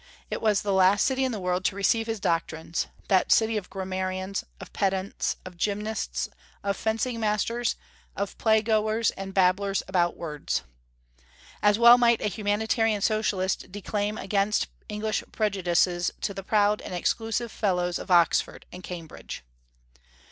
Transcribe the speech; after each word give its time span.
It 0.31 0.41
was 0.41 0.63
the 0.63 0.73
last 0.73 1.05
city 1.05 1.23
in 1.23 1.31
the 1.31 1.39
world 1.39 1.63
to 1.65 1.75
receive 1.75 2.07
his 2.07 2.19
doctrines, 2.19 2.87
that 3.07 3.31
city 3.31 3.55
of 3.55 3.69
grammarians, 3.69 4.43
of 4.59 4.73
pedants, 4.73 5.35
of 5.45 5.55
gymnasts, 5.57 6.27
of 6.63 6.75
fencing 6.75 7.19
masters, 7.19 7.75
of 8.15 8.35
play 8.39 8.63
goers, 8.63 9.11
and 9.11 9.31
babblers 9.31 9.83
about 9.87 10.17
words. 10.17 10.63
"As 11.61 11.77
well 11.77 11.99
might 11.99 12.19
a 12.19 12.29
humanitarian 12.29 13.01
socialist 13.03 13.71
declaim 13.71 14.17
against 14.17 14.65
English 14.89 15.23
prejudices 15.31 16.09
to 16.21 16.33
the 16.33 16.41
proud 16.41 16.81
and 16.81 16.95
exclusive 16.95 17.51
fellows 17.51 17.99
of 17.99 18.09
Oxford 18.09 18.65
and 18.71 18.81
Cambridge." 18.83 19.43